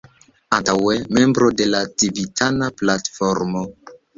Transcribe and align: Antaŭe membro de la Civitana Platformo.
Antaŭe 0.55 0.95
membro 1.17 1.51
de 1.61 1.67
la 1.75 1.83
Civitana 2.05 2.73
Platformo. 2.81 3.67